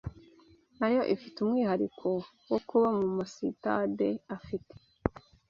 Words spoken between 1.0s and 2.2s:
ifite umwihariko